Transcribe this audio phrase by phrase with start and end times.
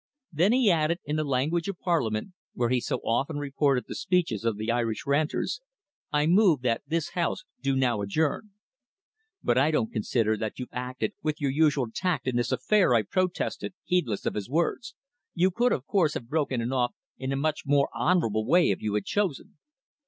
[0.33, 4.43] Then he added, in the language of Parliament, where he so often reported the speeches
[4.43, 5.61] of the Irish ranters,
[6.11, 8.49] "I move that this House do now adjourn."
[9.43, 13.03] "But I don't consider that you've acted with your usual tact in this affair," I
[13.03, 14.95] protested, heedless of his words.
[15.35, 18.81] "You could, of course, have broken if off in a much more honourable way if
[18.81, 19.59] you had chosen."